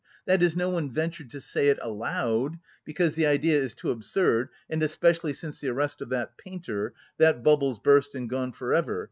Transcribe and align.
That 0.25 0.41
is, 0.41 0.55
no 0.55 0.71
one 0.71 0.91
ventured 0.91 1.29
to 1.29 1.39
say 1.39 1.67
it 1.67 1.77
aloud, 1.79 2.57
because 2.83 3.13
the 3.13 3.27
idea 3.27 3.59
is 3.61 3.75
too 3.75 3.91
absurd 3.91 4.49
and 4.67 4.81
especially 4.81 5.31
since 5.33 5.59
the 5.61 5.69
arrest 5.69 6.01
of 6.01 6.09
that 6.09 6.39
painter, 6.39 6.95
that 7.19 7.43
bubble's 7.43 7.77
burst 7.77 8.15
and 8.15 8.27
gone 8.27 8.51
for 8.51 8.73
ever. 8.73 8.99